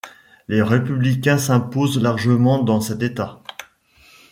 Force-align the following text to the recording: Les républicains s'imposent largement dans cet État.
Les 0.47 0.63
républicains 0.63 1.37
s'imposent 1.37 2.01
largement 2.01 2.63
dans 2.63 2.81
cet 2.81 3.03
État. 3.03 3.39